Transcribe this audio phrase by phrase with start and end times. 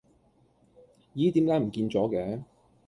[1.13, 2.43] 咦點解唔見咗嘅